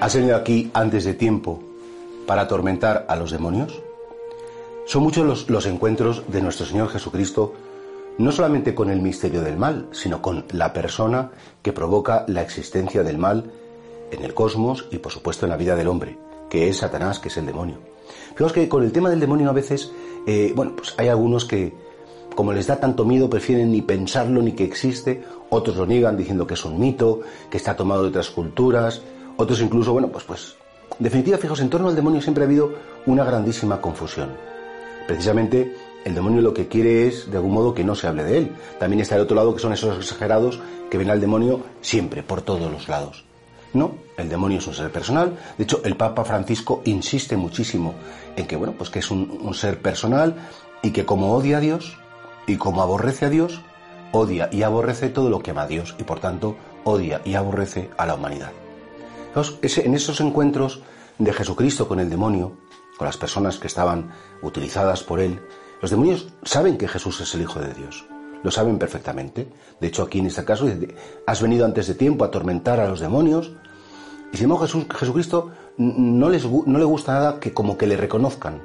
[0.00, 1.60] ¿Has venido aquí antes de tiempo
[2.26, 3.82] para atormentar a los demonios?
[4.86, 7.52] Son muchos los, los, encuentros de nuestro Señor Jesucristo,
[8.16, 13.02] no solamente con el misterio del mal, sino con la persona que provoca la existencia
[13.02, 13.52] del mal
[14.10, 16.16] en el cosmos y por supuesto en la vida del hombre,
[16.48, 17.76] que es Satanás, que es el demonio.
[18.34, 19.92] Fijaos que con el tema del demonio a veces,
[20.26, 21.74] eh, bueno, pues hay algunos que,
[22.34, 26.46] como les da tanto miedo, prefieren ni pensarlo ni que existe, otros lo niegan diciendo
[26.46, 27.20] que es un mito,
[27.50, 29.02] que está tomado de otras culturas,
[29.40, 30.54] otros incluso, bueno, pues, pues,
[30.98, 32.74] en definitiva, fijaos, en torno al demonio siempre ha habido
[33.06, 34.28] una grandísima confusión.
[35.06, 35.74] Precisamente
[36.04, 38.52] el demonio lo que quiere es, de algún modo, que no se hable de él.
[38.78, 40.60] También está el otro lado, que son esos exagerados
[40.90, 43.24] que ven al demonio siempre, por todos los lados.
[43.72, 45.38] No, el demonio es un ser personal.
[45.56, 47.94] De hecho, el Papa Francisco insiste muchísimo
[48.36, 50.36] en que, bueno, pues que es un, un ser personal
[50.82, 51.96] y que como odia a Dios
[52.46, 53.60] y como aborrece a Dios,
[54.12, 57.90] odia y aborrece todo lo que ama a Dios y por tanto odia y aborrece
[57.96, 58.50] a la humanidad
[59.34, 60.82] en esos encuentros
[61.18, 62.56] de Jesucristo con el demonio,
[62.96, 64.10] con las personas que estaban
[64.42, 65.40] utilizadas por él,
[65.80, 68.06] los demonios saben que Jesús es el Hijo de Dios.
[68.42, 69.48] Lo saben perfectamente.
[69.80, 70.66] De hecho, aquí en este caso,
[71.26, 73.52] has venido antes de tiempo a atormentar a los demonios.
[74.32, 77.96] Y sin embargo, Jesús, Jesucristo no, les, no le gusta nada que como que le
[77.96, 78.62] reconozcan.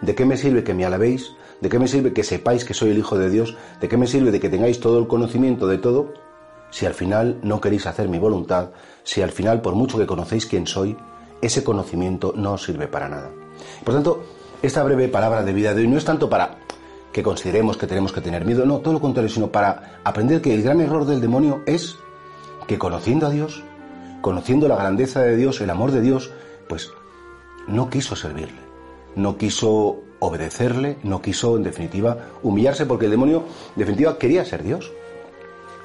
[0.00, 1.32] ¿De qué me sirve que me alabéis?
[1.60, 3.56] ¿De qué me sirve que sepáis que soy el Hijo de Dios?
[3.80, 6.14] ¿De qué me sirve de que tengáis todo el conocimiento de todo?
[6.70, 8.70] Si al final no queréis hacer mi voluntad,
[9.04, 10.96] si al final, por mucho que conocéis quién soy,
[11.40, 13.30] ese conocimiento no sirve para nada.
[13.84, 14.24] Por tanto,
[14.62, 16.58] esta breve palabra de vida de hoy no es tanto para
[17.12, 20.54] que consideremos que tenemos que tener miedo, no, todo lo contrario, sino para aprender que
[20.54, 21.96] el gran error del demonio es
[22.66, 23.62] que conociendo a Dios,
[24.20, 26.30] conociendo la grandeza de Dios, el amor de Dios,
[26.68, 26.90] pues
[27.66, 28.60] no quiso servirle,
[29.16, 33.44] no quiso obedecerle, no quiso, en definitiva, humillarse, porque el demonio,
[33.74, 34.92] en definitiva, quería ser Dios.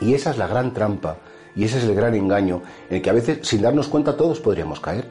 [0.02, 1.18] Y esa es la gran trampa
[1.56, 4.40] y ese es el gran engaño en el que a veces, sin darnos cuenta, todos
[4.40, 5.08] podríamos caer.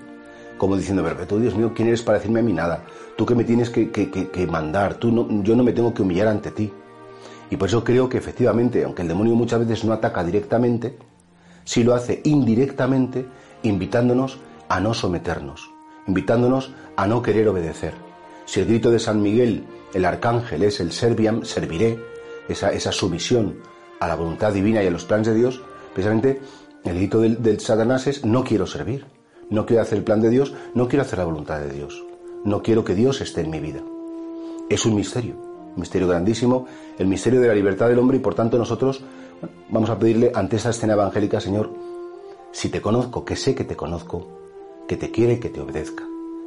[0.58, 2.84] Como diciendo, pero Dios mío, ¿quién eres para decirme a mí nada?
[3.16, 6.50] Tú que me tienes que, mandar, tú no, yo no me tengo que humillar ante
[6.50, 6.72] ti.
[7.50, 10.96] Y por eso creo que efectivamente, aunque el demonio muchas veces no ataca directamente,
[11.64, 13.26] sí lo hace indirectamente,
[13.62, 14.38] invitándonos
[14.68, 15.70] a no someternos,
[16.06, 17.94] invitándonos a no querer obedecer.
[18.46, 21.98] Si el grito de San Miguel, el arcángel, es el serviam, serviré,
[22.48, 23.56] esa, esa sumisión
[24.02, 25.62] a la voluntad divina y a los planes de Dios,
[25.94, 26.40] precisamente
[26.82, 29.06] el grito del, Satanás es no quiero servir,
[29.48, 32.02] no quiero hacer el plan de Dios, no quiero hacer la voluntad de Dios,
[32.44, 33.80] no quiero que Dios esté en mi vida.
[34.68, 36.66] Es un misterio, un misterio grandísimo,
[36.98, 39.04] el misterio de la libertad del hombre y por tanto nosotros
[39.70, 41.70] vamos a pedirle ante esa escena evangélica, Señor,
[42.50, 44.26] si te conozco, que sé que te conozco,
[44.88, 46.02] que te quiere que te obedezca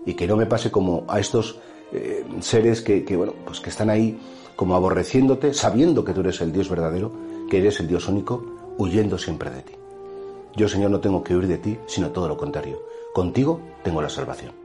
[0.06, 1.58] y que no me pase como a estos
[1.94, 4.20] eh, seres que, bueno, pues que están ahí
[4.56, 7.12] como aborreciéndote, sabiendo que tú eres el Dios verdadero
[7.50, 8.44] que eres el Dios único,
[8.78, 9.74] huyendo siempre de ti.
[10.56, 12.82] Yo, Señor, no tengo que huir de ti, sino todo lo contrario.
[13.14, 14.65] Contigo tengo la salvación.